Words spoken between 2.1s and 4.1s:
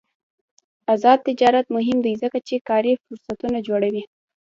ځکه چې کاري فرصتونه جوړوي.